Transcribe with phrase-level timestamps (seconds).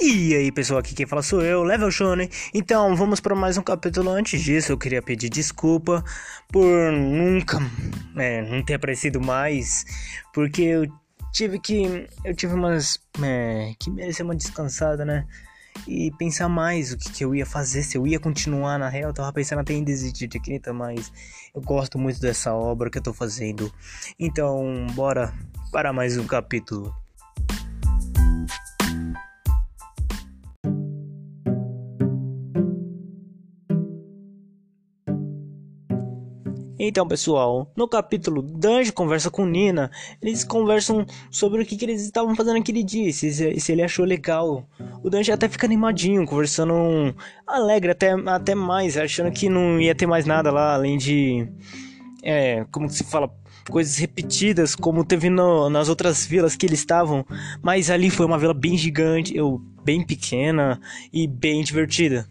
[0.00, 2.30] E aí pessoal, aqui quem fala sou eu, Level Shonen.
[2.54, 4.10] Então vamos para mais um capítulo.
[4.10, 6.04] Antes disso, eu queria pedir desculpa
[6.52, 7.58] por nunca
[8.16, 9.84] é, não ter aparecido mais,
[10.32, 10.86] porque eu
[11.32, 15.26] tive que eu tive umas é, que merecer uma descansada, né?
[15.84, 19.10] E pensar mais o que, que, eu ia fazer, se eu ia continuar na real.
[19.10, 21.12] Eu tava pensando até em desistir de Akita, mas
[21.52, 23.72] eu gosto muito dessa obra que eu tô fazendo.
[24.16, 25.34] Então, bora
[25.72, 26.94] para mais um capítulo.
[36.88, 39.90] Então, pessoal, no capítulo Danjo conversa com Nina,
[40.22, 44.06] eles conversam sobre o que, que eles estavam fazendo aquele dia, se, se ele achou
[44.06, 44.66] legal.
[45.02, 47.14] O Danjo até fica animadinho, conversando
[47.46, 51.46] alegre até, até mais, achando que não ia ter mais nada lá, além de.
[52.22, 53.30] É, como se fala?
[53.68, 57.22] Coisas repetidas, como teve no, nas outras vilas que eles estavam.
[57.60, 60.80] Mas ali foi uma vila bem gigante, eu, bem pequena
[61.12, 62.26] e bem divertida.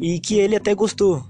[0.00, 1.24] E que ele até gostou.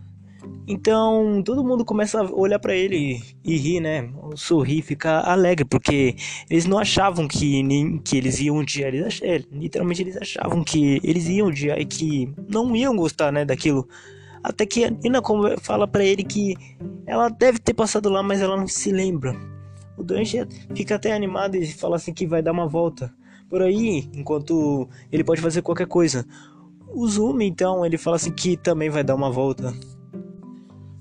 [0.67, 4.11] Então todo mundo começa a olhar para ele e, rir, né?
[4.35, 6.17] Sorrir, ficar alegre, porque
[6.49, 8.95] eles não achavam que, nem, que eles iam odiar.
[8.95, 13.31] Eles ach, é, literalmente eles achavam que eles iam odiar e que não iam gostar,
[13.31, 13.87] né, daquilo.
[14.43, 15.23] Até que a Nina
[15.61, 16.55] fala para ele que
[17.07, 19.35] ela deve ter passado lá, mas ela não se lembra.
[19.97, 23.15] O Danche fica até animado e fala assim que vai dar uma volta
[23.49, 26.27] por aí, enquanto ele pode fazer qualquer coisa.
[26.93, 29.73] O Zumi, então, ele fala assim que também vai dar uma volta.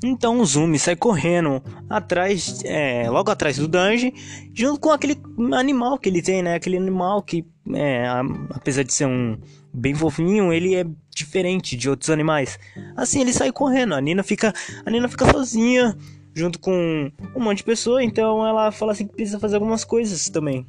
[0.04, 4.14] Então o Zumi sai correndo atrás, é, logo atrás do Danji,
[4.54, 5.18] junto com aquele
[5.54, 6.56] animal que ele tem, né?
[6.56, 8.06] Aquele animal que, é,
[8.52, 9.38] apesar de ser um
[9.74, 12.60] bem fofinho, ele é diferente de outros animais.
[12.96, 13.96] Assim ele sai correndo.
[13.96, 14.54] A Nina fica,
[14.86, 15.98] a Nina fica sozinha,
[16.34, 18.04] junto com um monte de pessoa.
[18.04, 20.68] Então ela fala assim que precisa fazer algumas coisas também.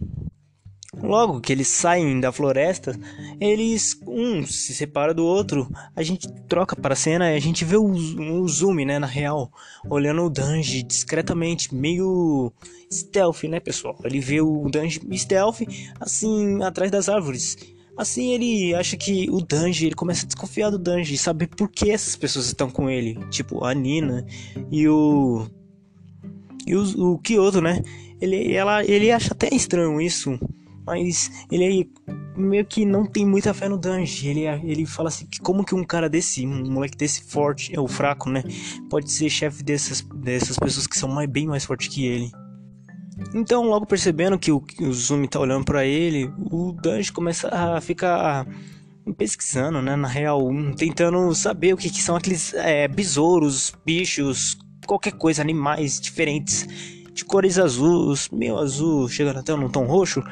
[1.02, 2.98] Logo que eles saem da floresta,
[3.40, 5.68] eles um se separa do outro.
[5.94, 9.06] A gente troca para a cena e a gente vê o, o zoom, né, na
[9.06, 9.50] real,
[9.88, 12.52] olhando o Danji discretamente, meio
[12.90, 13.98] stealth, né, pessoal?
[14.04, 15.60] Ele vê o Danji stealth
[16.00, 17.56] assim atrás das árvores.
[17.96, 21.90] Assim ele acha que o Danji, ele começa a desconfiar do Danji, saber por que
[21.90, 24.26] essas pessoas estão com ele, tipo a Nina
[24.70, 25.46] e o
[26.66, 27.82] e o, o Kyoto, né?
[28.20, 30.38] Ele, ela, ele acha até estranho isso
[30.86, 31.90] mas ele
[32.36, 34.28] meio que não tem muita fé no Danji.
[34.28, 37.80] Ele, ele fala assim que como que um cara desse, um moleque desse forte, é
[37.80, 38.42] o fraco, né?
[38.90, 42.30] Pode ser chefe dessas, dessas pessoas que são mais, bem mais fortes que ele.
[43.34, 47.80] Então, logo percebendo que o, o Zumi tá olhando para ele, o Danji começa a
[47.80, 48.46] ficar
[49.16, 49.96] pesquisando, né?
[49.96, 50.40] Na real,
[50.76, 56.66] tentando saber o que, que são aqueles é, besouros, bichos, qualquer coisa, animais diferentes
[57.14, 60.22] de cores azuis, meio azul, chegando até num tom roxo.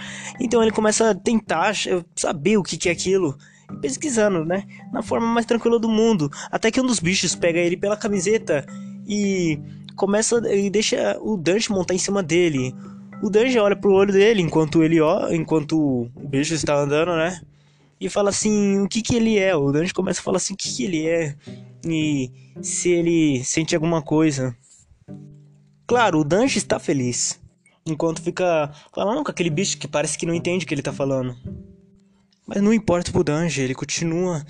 [0.41, 1.72] Então ele começa a tentar
[2.16, 3.38] saber o que, é aquilo.
[3.81, 4.65] Pesquisando, né?
[4.92, 6.31] Na forma mais tranquila do mundo.
[6.50, 8.66] Até que um dos bichos pega ele pela camiseta
[9.06, 9.59] e
[9.97, 12.75] começa e deixa o Dante montar em cima dele.
[13.22, 15.78] O Dante olha pro olho dele enquanto ele ó, enquanto
[16.15, 17.41] o bicho está andando, né?
[18.00, 19.54] E fala assim, o que que ele é?
[19.54, 21.37] O Dante começa a falar assim, o que que ele é?
[21.87, 24.56] E se ele sente alguma coisa.
[25.92, 27.38] Claro, o Danji está feliz.
[27.84, 30.91] Enquanto fica falando com aquele bicho que parece que não entende o que ele está
[30.91, 31.36] falando.
[32.47, 34.42] Mas não importa pro Danji, ele continua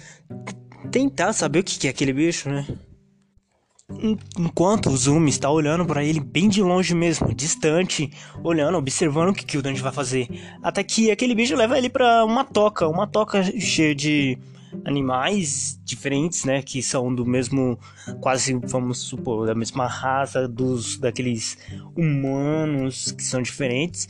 [0.92, 2.64] tentar saber o que é aquele bicho, né?
[4.38, 8.12] Enquanto o Zumi está olhando para ele bem de longe mesmo, distante,
[8.44, 10.28] olhando, observando o que, que o Danji vai fazer.
[10.62, 14.38] Até que aquele bicho leva ele para uma toca, uma toca cheia de
[14.84, 17.78] animais diferentes, né, que são do mesmo,
[18.20, 21.58] quase vamos supor, da mesma raça dos daqueles
[21.96, 24.08] humanos que são diferentes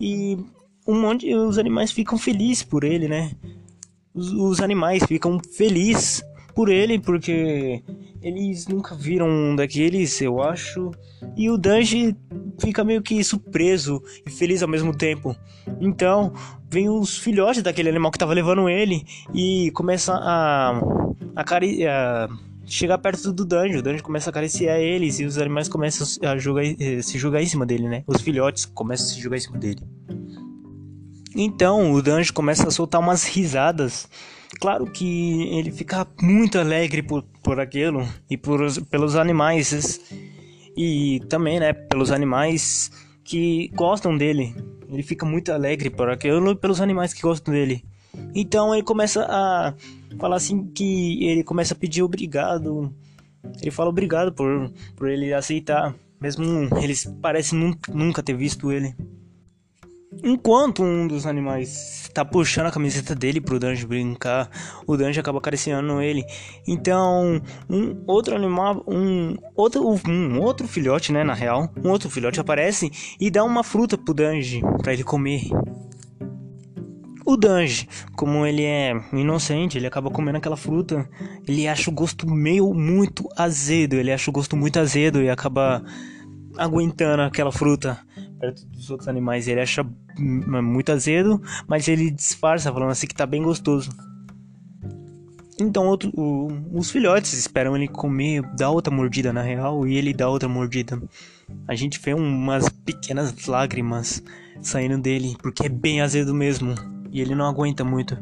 [0.00, 0.38] e
[0.86, 3.32] um monte, os animais ficam felizes por ele, né?
[4.14, 6.22] Os, os animais ficam felizes
[6.54, 7.82] por ele porque
[8.22, 10.90] eles nunca viram um daqueles, eu acho.
[11.36, 12.16] E o Danji
[12.58, 15.36] fica meio que surpreso e feliz ao mesmo tempo.
[15.80, 16.32] Então,
[16.68, 19.04] vem os filhotes daquele animal que tava levando ele
[19.34, 20.80] e começa a,
[21.36, 22.28] a, cari a
[22.66, 23.78] chegar perto do Danjo.
[23.78, 27.46] O Danjo começa a acariciar eles e os animais começam a eh, se jogar em
[27.46, 28.02] cima dele, né?
[28.06, 29.80] Os filhotes começam a se jogar em cima dele.
[31.36, 34.08] Então, o Danjo começa a soltar umas risadas
[34.60, 38.60] Claro que ele fica muito alegre por, por aquilo e por,
[38.90, 40.00] pelos animais
[40.76, 42.90] e também, né, pelos animais
[43.22, 44.54] que gostam dele.
[44.90, 47.84] Ele fica muito alegre por aquilo e pelos animais que gostam dele.
[48.34, 49.74] Então ele começa a
[50.18, 52.92] falar assim que ele começa a pedir obrigado.
[53.60, 58.94] Ele fala obrigado por, por ele aceitar, mesmo eles parecem nunca ter visto ele.
[60.24, 64.50] Enquanto um dos animais está puxando a camiseta dele pro Danjo brincar,
[64.86, 66.24] o Danjo acaba acariciando ele.
[66.66, 72.40] Então, um outro animal, um outro, um outro filhote, né, na real, um outro filhote
[72.40, 72.90] aparece
[73.20, 75.42] e dá uma fruta pro Danjo para ele comer.
[77.24, 81.06] O Danji, como ele é inocente, ele acaba comendo aquela fruta.
[81.46, 83.96] Ele acha o gosto meio muito azedo.
[83.96, 85.84] Ele acha o gosto muito azedo e acaba
[86.58, 87.98] aguentando aquela fruta
[88.38, 89.48] perto dos outros animais.
[89.48, 89.86] Ele acha
[90.18, 93.90] muito azedo, mas ele disfarça, falando assim que tá bem gostoso.
[95.60, 100.14] Então outro, o, os filhotes esperam ele comer, dar outra mordida na real, e ele
[100.14, 101.00] dá outra mordida.
[101.66, 104.22] A gente vê umas pequenas lágrimas
[104.60, 106.74] saindo dele, porque é bem azedo mesmo
[107.10, 108.16] e ele não aguenta muito.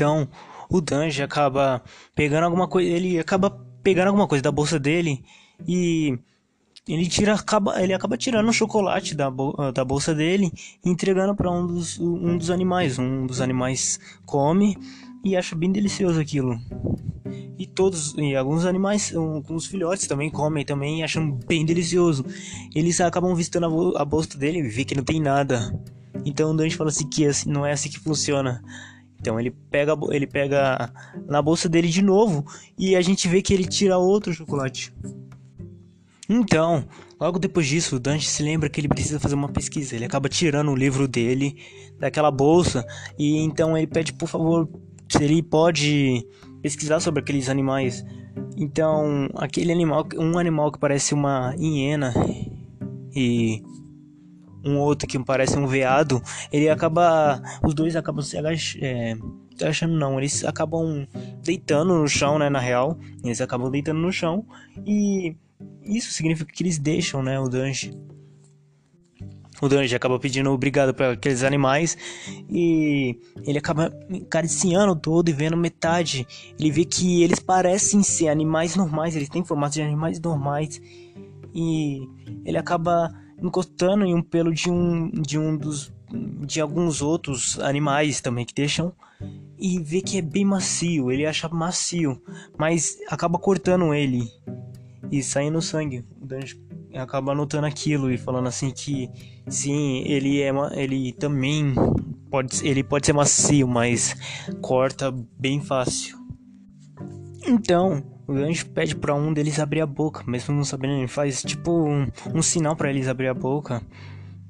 [0.00, 0.26] Então,
[0.70, 1.82] o Danji acaba
[2.14, 3.50] pegando alguma coisa, ele acaba
[3.82, 5.22] pegando alguma coisa da bolsa dele
[5.68, 6.18] e
[6.88, 9.30] ele tira acaba ele acaba tirando o chocolate da,
[9.74, 10.50] da bolsa dele
[10.82, 14.74] e entregando para um dos, um dos animais um dos animais come
[15.22, 16.58] e acha bem delicioso aquilo.
[17.58, 22.24] E todos, e alguns animais, alguns filhotes também comem também e acham bem delicioso.
[22.74, 25.78] Eles acabam visitando a, bolsa dele e vê que não tem nada.
[26.24, 28.62] Então o Dante fala assim que assim, não é assim que funciona.
[29.20, 30.90] Então ele pega, ele pega
[31.26, 32.44] na bolsa dele de novo
[32.78, 34.92] e a gente vê que ele tira outro chocolate.
[36.28, 36.84] Então,
[37.20, 39.94] logo depois disso, o Dante se lembra que ele precisa fazer uma pesquisa.
[39.94, 41.56] Ele acaba tirando o livro dele
[41.98, 42.86] daquela bolsa
[43.18, 44.68] e então ele pede, por favor,
[45.08, 46.26] se ele pode
[46.62, 48.04] pesquisar sobre aqueles animais.
[48.56, 52.14] Então, aquele animal, um animal que parece uma hiena
[53.14, 53.62] e
[54.64, 56.22] um outro que parece um veado,
[56.52, 59.16] ele acaba, os dois acabam se agachando, é,
[59.62, 61.06] achando não, eles acabam
[61.42, 64.44] deitando no chão, né, na real, eles acabam deitando no chão
[64.86, 65.36] e
[65.82, 67.92] isso significa que eles deixam, né, o Danji
[69.60, 71.96] o Danji acaba pedindo obrigado para aqueles animais
[72.48, 73.92] e ele acaba
[74.22, 76.26] acariciando todo e vendo metade.
[76.58, 80.80] Ele vê que eles parecem ser animais normais, eles têm formato de animais normais
[81.54, 82.08] e
[82.44, 83.12] ele acaba
[83.42, 85.92] encostando em um pelo de um de um dos
[86.44, 88.92] de alguns outros animais também que deixam
[89.58, 92.20] e vê que é bem macio, ele acha macio,
[92.58, 94.26] mas acaba cortando ele
[95.10, 96.04] e saindo sangue.
[96.20, 96.58] O Danji
[96.94, 99.10] acaba notando aquilo e falando assim que
[99.46, 101.74] sim, ele é ele também
[102.30, 104.16] pode ele pode ser macio, mas
[104.60, 106.18] corta bem fácil.
[107.46, 111.42] Então, o anjo pede para um deles abrir a boca, mesmo não sabendo, ele faz
[111.42, 113.82] tipo um, um sinal para eles abrir a boca.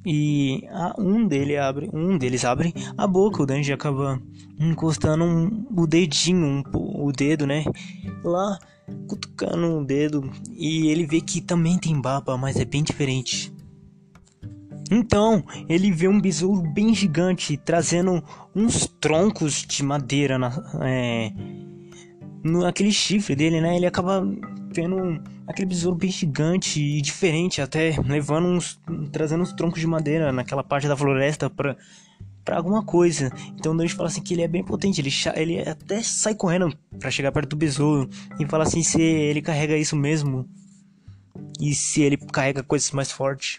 [0.05, 4.21] E a, um dele abre, um deles abre a boca, o Danji acaba
[4.59, 7.65] encostando um, o dedinho, um, o dedo, né?
[8.23, 8.59] Lá
[9.07, 13.53] cutucando o dedo e ele vê que também tem baba, mas é bem diferente.
[14.91, 18.23] Então, ele vê um besouro bem gigante trazendo
[18.55, 20.51] uns troncos de madeira na,
[20.83, 21.33] é,
[22.43, 23.77] no aquele chifre dele, né?
[23.77, 24.27] Ele acaba
[24.73, 28.81] vendo aquele besouro bem gigante e diferente, até levando uns
[29.13, 31.77] trazendo uns troncos de madeira naquela parte da floresta para
[32.45, 33.31] para alguma coisa.
[33.59, 37.11] Então Deus fala assim que ele é bem potente, ele, ele até sai correndo para
[37.11, 40.49] chegar perto do besouro e fala assim se ele carrega isso mesmo
[41.61, 43.59] e se ele carrega coisas mais fortes.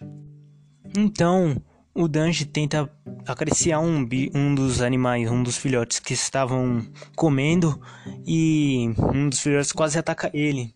[0.98, 1.56] Então
[1.94, 2.90] o Danji tenta
[3.26, 7.80] acariciar um, um dos animais, um dos filhotes que estavam comendo
[8.26, 10.74] e um dos filhotes quase ataca ele.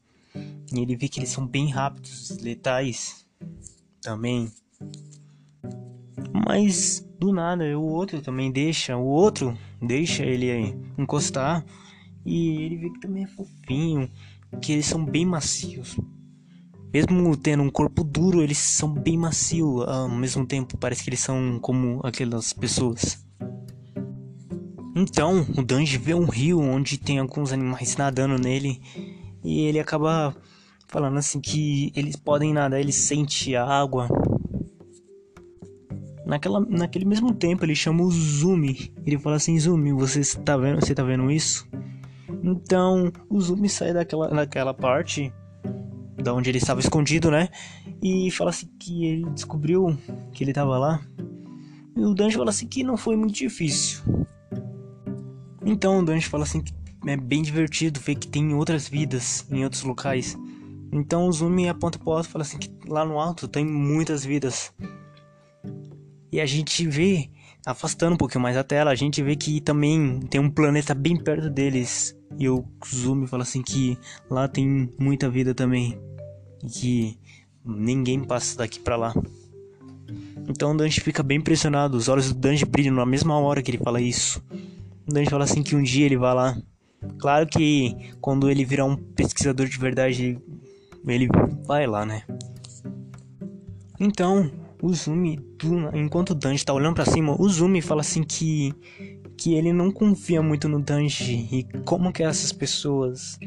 [0.73, 3.25] E ele vê que eles são bem rápidos, letais
[4.01, 4.51] também.
[6.45, 11.65] Mas do nada o outro também deixa, o outro deixa ele encostar
[12.25, 14.11] e ele vê que também é fofinho,
[14.61, 15.97] que eles são bem macios.
[16.95, 21.19] Mesmo tendo um corpo duro, eles são bem macios ao mesmo tempo, parece que eles
[21.19, 23.21] são como aquelas pessoas.
[24.95, 28.81] Então, o Danji vê um rio onde tem alguns animais nadando nele
[29.43, 30.33] e ele acaba
[30.87, 34.07] falando assim que eles podem nadar, ele sente a água
[36.25, 38.93] Naquela, naquele mesmo tempo ele chama o Zumi.
[39.05, 41.67] Ele fala assim, Zumi, você está vendo, você tá vendo isso?
[42.41, 45.33] Então o Zumi sai daquela, daquela parte
[46.21, 47.49] da onde ele estava escondido, né?
[48.01, 49.97] E fala assim que ele descobriu
[50.31, 51.01] que ele estava lá.
[51.95, 54.01] E o Danjo fala assim que não foi muito difícil.
[55.65, 56.73] Então o Danjo fala assim que
[57.07, 60.37] é bem divertido ver que tem outras vidas em outros locais.
[60.91, 64.23] Então o Zumi aponta pro alto e fala assim que lá no alto tem muitas
[64.25, 64.73] vidas.
[66.31, 67.29] E a gente vê
[67.65, 71.17] afastando um pouquinho mais a tela, a gente vê que também tem um planeta bem
[71.17, 72.15] perto deles.
[72.37, 73.97] E o Zumi fala assim que
[74.29, 75.99] lá tem muita vida também.
[76.63, 77.19] E que
[77.63, 79.13] ninguém passa daqui para lá.
[80.47, 83.71] Então o Danji fica bem impressionado, os olhos do Danji brilham na mesma hora que
[83.71, 84.43] ele fala isso.
[85.07, 86.57] O Danji fala assim que um dia ele vai lá.
[87.17, 90.39] Claro que quando ele virar um pesquisador de verdade,
[91.07, 91.27] ele
[91.65, 92.23] vai lá, né?
[93.99, 94.51] Então,
[94.81, 95.39] o Zumi,
[95.93, 98.73] enquanto o Danji tá olhando para cima, o Zumi fala assim que
[99.37, 103.37] que ele não confia muito no Danji e como que essas pessoas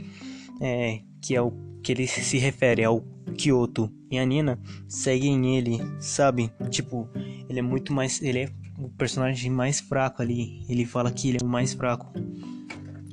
[0.60, 1.52] é, que é o
[1.82, 3.02] que ele se refere ao
[3.36, 6.50] Kyoto e a Nina seguem ele, sabe?
[6.70, 7.08] Tipo,
[7.48, 8.22] ele é muito mais.
[8.22, 10.64] Ele é o personagem mais fraco ali.
[10.68, 12.12] Ele fala que ele é o mais fraco.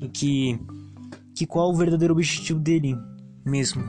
[0.01, 0.59] E que.
[1.33, 2.97] Que qual o verdadeiro objetivo dele
[3.45, 3.83] mesmo.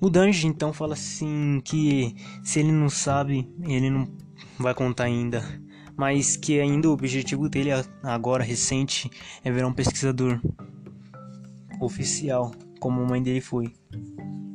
[0.00, 4.08] O Danji então fala assim que se ele não sabe, ele não
[4.58, 5.42] vai contar ainda.
[5.96, 7.70] Mas que ainda o objetivo dele
[8.02, 9.10] agora recente
[9.44, 10.40] é virar um pesquisador
[11.80, 13.72] oficial, como a mãe dele foi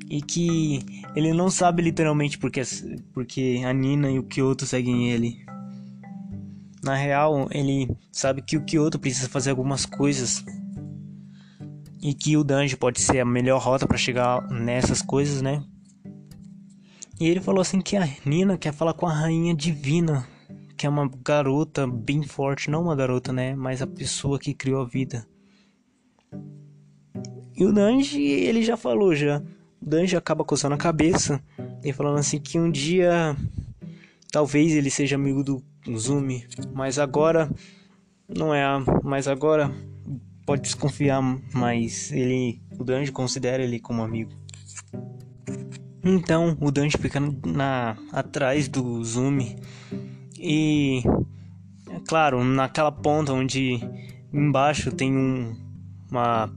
[0.10, 0.79] e que
[1.15, 2.62] ele não sabe literalmente porque,
[3.13, 5.46] porque a Nina e o Kyoto seguem ele.
[6.84, 10.43] Na real, ele sabe que o Kyoto precisa fazer algumas coisas
[12.01, 15.63] e que o Danji pode ser a melhor rota para chegar nessas coisas, né?
[17.19, 20.25] E ele falou assim que a Nina quer falar com a rainha divina,
[20.80, 24.82] que é uma garota bem forte, não uma garota, né, mas a pessoa que criou
[24.82, 25.28] a vida.
[27.54, 29.44] E o Danji, ele já falou já
[29.82, 31.44] Danji acaba coçando a cabeça
[31.84, 33.36] e falando assim que um dia
[34.32, 35.62] talvez ele seja amigo do
[35.98, 37.52] Zumi, mas agora
[38.30, 38.64] não é,
[39.04, 39.70] mas agora
[40.46, 41.22] pode desconfiar,
[41.54, 44.32] mas ele, o Danji considera ele como amigo.
[46.02, 49.58] Então o Danji fica na atrás do Zumi
[50.39, 51.03] e
[51.89, 53.79] é claro naquela ponta onde
[54.34, 55.55] embaixo tem um,
[56.10, 56.50] uma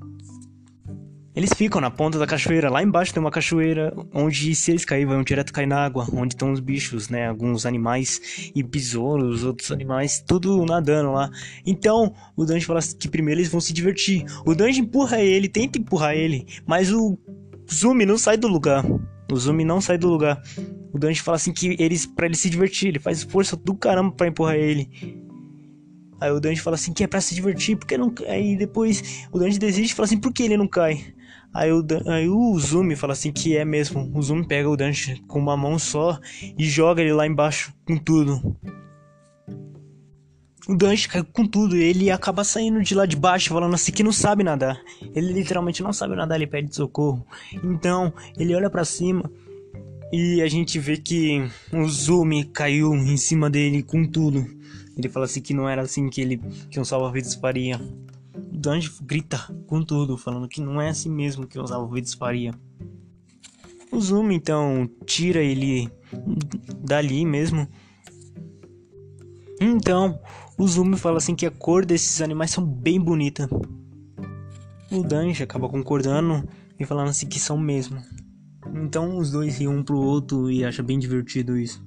[1.34, 2.68] eles ficam na ponta da cachoeira.
[2.68, 6.06] Lá embaixo tem uma cachoeira onde, se eles caírem, vão direto cair na água.
[6.12, 7.26] Onde estão os bichos, né?
[7.26, 11.30] Alguns animais e besouros, outros animais, tudo nadando lá.
[11.64, 14.26] Então, o Danji fala que primeiro eles vão se divertir.
[14.44, 17.18] O Danji empurra ele, tenta empurrar ele, mas o
[17.72, 18.84] Zumi não sai do lugar.
[19.32, 20.42] O Zumi não sai do lugar.
[20.92, 24.12] O Danji fala assim que eles, para ele se divertir, ele faz força do caramba
[24.12, 24.90] para empurrar ele.
[26.20, 28.14] Aí o Danji fala assim que é pra se divertir, porque não.
[28.28, 31.14] Aí depois o Danji desiste e fala assim, por que ele não cai?
[31.54, 34.10] Aí o, aí o Zumi fala assim que é mesmo.
[34.14, 36.18] O Zumi pega o Dante com uma mão só
[36.58, 38.56] e joga ele lá embaixo com tudo.
[40.69, 44.02] O Dante cai com tudo ele acaba saindo de lá de baixo falando assim que
[44.02, 44.81] não sabe nadar.
[45.14, 47.26] Ele literalmente não sabe nadar, ele pede socorro.
[47.64, 49.31] Então ele olha para cima
[50.12, 51.42] e a gente vê que
[51.73, 54.47] o Zumi caiu em cima dele com tudo.
[54.97, 56.38] Ele fala assim que não era assim que ele
[56.71, 57.81] que um salva-vidas faria.
[58.52, 62.54] Danji grita com tudo, falando que não é assim mesmo que os salva-vidas faria.
[63.90, 65.90] O Zumi então tira ele
[66.78, 67.66] dali mesmo.
[69.61, 70.21] Então,
[70.62, 73.49] o Zumi fala assim que a cor desses animais são bem bonita.
[74.92, 78.00] O Danji acaba concordando e falando assim que são mesmo.
[78.73, 81.85] Então os dois iam um pro outro e acha bem divertido isso.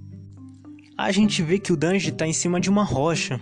[0.98, 3.40] A gente vê que o Danji tá em cima de uma rocha.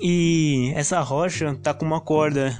[0.00, 2.58] E essa rocha tá com uma corda.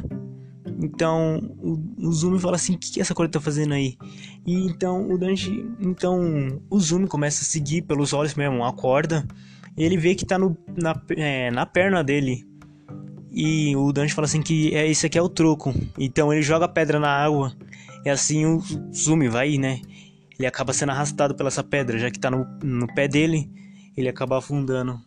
[0.80, 3.98] Então o, o Zumi fala assim: o que, que essa corda tá fazendo aí?
[4.46, 5.68] E então o Danji.
[5.80, 9.26] Então o Zumi começa a seguir pelos olhos mesmo a corda.
[9.76, 12.46] Ele vê que tá no, na, é, na perna dele.
[13.30, 15.72] E o Danji fala assim que é, esse aqui é o troco.
[15.98, 17.52] Então ele joga a pedra na água.
[18.04, 18.60] E assim o
[18.94, 19.80] Zumi vai, né?
[20.38, 23.50] Ele acaba sendo arrastado pela essa pedra, já que tá no, no pé dele,
[23.96, 25.00] ele acaba afundando.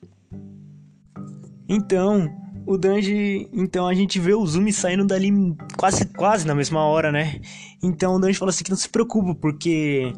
[1.67, 2.29] Então,
[2.65, 5.31] o Danji, então a gente vê o Zumi saindo dali
[5.77, 7.39] quase quase na mesma hora, né?
[7.81, 10.13] Então o Danji fala assim que não se preocupa, porque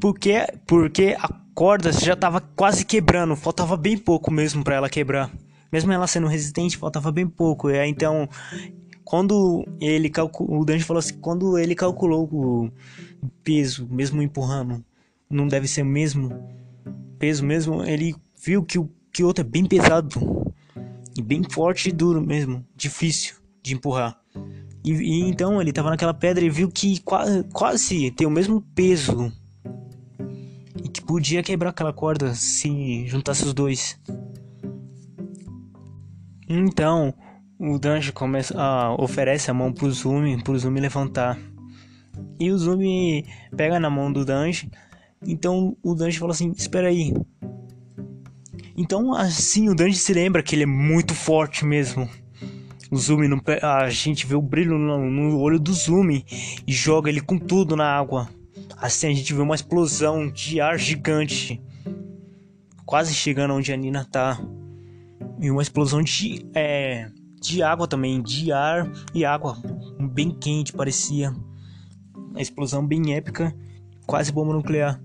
[0.00, 5.30] porque porque a corda já tava quase quebrando, faltava bem pouco mesmo para ela quebrar.
[5.72, 7.70] Mesmo ela sendo resistente, faltava bem pouco.
[7.70, 8.28] E aí, então,
[9.04, 12.70] quando ele calculou, o Danji falou assim, quando ele calculou o
[13.42, 14.84] peso, mesmo empurrando,
[15.30, 16.30] não deve ser o mesmo
[17.18, 18.88] peso mesmo, ele viu que o
[19.22, 20.08] outro é bem pesado
[21.16, 24.20] e bem forte e duro mesmo, difícil de empurrar.
[24.84, 28.60] E, e então ele estava naquela pedra e viu que quase, quase tem o mesmo
[28.74, 29.32] peso
[30.94, 34.00] que podia quebrar aquela corda se juntasse os dois.
[36.48, 37.12] Então
[37.58, 41.36] o Danjo começa a oferece a mão pro Zumi, pro Zumi levantar.
[42.38, 44.68] E o Zumi pega na mão do Danjo.
[45.26, 47.12] Então o Danjo fala assim: "Espera aí,
[48.76, 52.08] Então, assim, o Danji se lembra que ele é muito forte mesmo.
[52.90, 56.24] O Zumi, no, a gente vê o brilho no, no, olho do Zumi
[56.66, 58.28] e joga ele com tudo na água.
[58.84, 61.58] Assim a gente vê uma explosão de ar gigante,
[62.84, 64.38] quase chegando onde a Nina tá.
[65.40, 67.10] E uma explosão de, é,
[67.40, 69.56] de água também, de ar e água,
[70.12, 71.34] bem quente parecia.
[72.14, 73.56] Uma explosão bem épica,
[74.06, 75.00] quase bomba nuclear.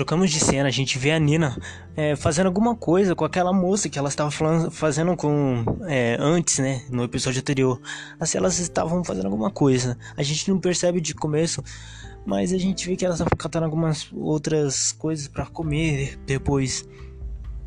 [0.00, 1.54] Trocamos de cena, a gente vê a Nina
[1.94, 6.58] é, fazendo alguma coisa com aquela moça que ela estava falando, fazendo com é, antes,
[6.58, 7.78] né, no episódio anterior.
[8.18, 9.98] Assim, elas estavam fazendo alguma coisa.
[10.16, 11.62] A gente não percebe de começo,
[12.24, 16.88] mas a gente vê que elas estavam catando algumas outras coisas para comer depois.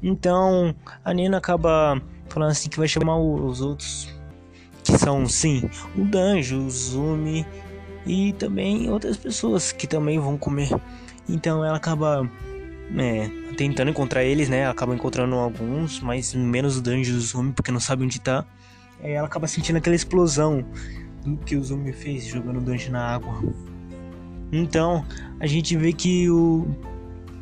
[0.02, 0.74] Então
[1.06, 4.10] a Nina acaba falando assim que vai chamar os outros,
[4.84, 7.46] que são sim o Danjo, o Zumi
[8.08, 10.72] e também outras pessoas que também vão comer.
[11.28, 12.30] Então ela acaba
[12.98, 14.60] é, tentando encontrar eles, né?
[14.60, 18.20] Ela acaba encontrando alguns, mas menos o Danjo e o Zumi, porque não sabe onde
[18.20, 18.46] tá.
[19.02, 20.66] É, ela acaba sentindo aquela explosão
[21.26, 23.42] do que o Zumi fez jogando o Danjo na água.
[24.52, 25.06] Então
[25.40, 26.68] a gente vê que o.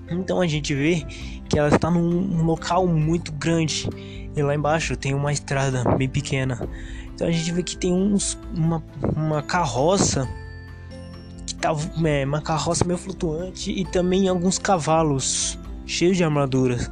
[0.10, 1.06] Então a gente vê
[1.50, 3.90] que ela está num local muito grande.
[4.36, 6.68] E lá embaixo tem uma estrada bem pequena.
[7.14, 8.82] Então a gente vê que tem uns, uma,
[9.16, 10.28] uma carroça
[12.06, 16.92] é, uma carroça meio flutuante e também alguns cavalos cheios de armaduras.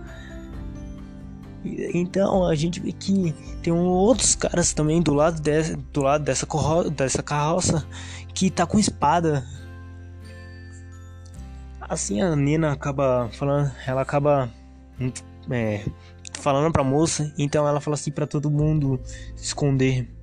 [1.94, 6.48] Então a gente vê que tem outros caras também do lado, de, do lado dessa,
[6.96, 7.86] dessa carroça
[8.34, 9.46] que tá com espada.
[11.82, 14.50] Assim a Nina acaba falando, ela acaba
[15.50, 15.84] é,
[16.40, 19.00] falando pra moça, então ela fala assim para todo mundo
[19.36, 20.19] se esconder.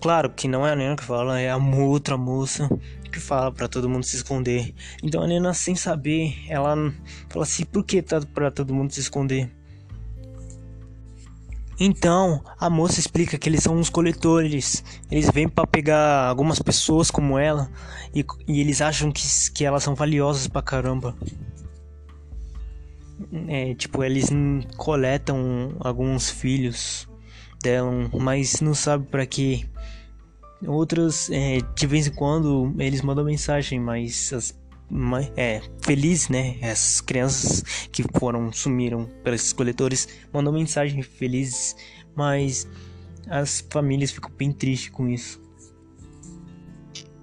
[0.00, 2.68] Claro que não é a Nena que fala, é a outra moça
[3.10, 4.74] que fala para todo mundo se esconder.
[5.02, 6.76] Então a Nena, sem saber, ela
[7.28, 9.50] fala assim: por que tá para todo mundo se esconder?
[11.80, 14.84] Então a moça explica que eles são uns coletores.
[15.10, 17.70] Eles vêm para pegar algumas pessoas como ela
[18.14, 19.22] e, e eles acham que,
[19.54, 21.16] que elas são valiosas pra caramba.
[23.48, 24.28] É, tipo, eles
[24.76, 27.08] coletam alguns filhos
[27.62, 29.68] dela, mas não sabe para que.
[30.66, 34.58] Outros, é, de vez em quando, eles mandam mensagem, mas as,
[35.36, 36.56] é, feliz, né?
[36.60, 41.76] Essas crianças que foram, sumiram pelos coletores, mandam mensagem felizes,
[42.16, 42.66] mas
[43.28, 45.40] as famílias ficam bem tristes com isso.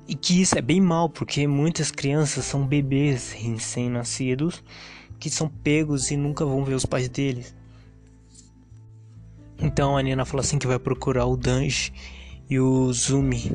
[0.08, 4.64] E que isso é bem mal, porque muitas crianças são bebês recém-nascidos
[5.20, 7.56] que são pegos e nunca vão ver os pais deles.
[9.58, 11.92] Então a Nina fala assim que vai procurar o Danji
[12.50, 13.52] e o Zumi